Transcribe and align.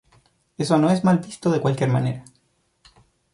Eso 0.57 0.79
no 0.79 0.89
es 0.89 1.03
mal 1.03 1.19
visto 1.19 1.51
de 1.51 1.61
cualquier 1.61 1.91
manera. 1.91 2.25